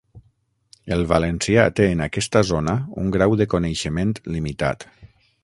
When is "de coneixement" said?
3.43-4.17